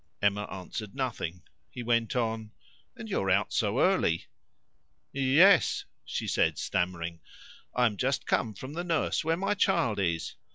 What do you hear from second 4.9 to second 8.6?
"Yes," she said stammering; "I am just coming